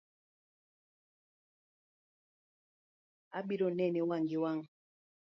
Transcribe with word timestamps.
Abiro 3.37 3.67
neni 3.77 4.01
wang’ 4.09 4.23
gi 4.29 4.37
wang’ 4.43 4.61